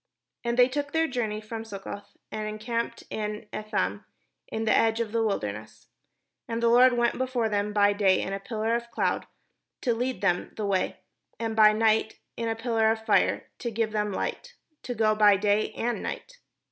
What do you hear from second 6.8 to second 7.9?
went before them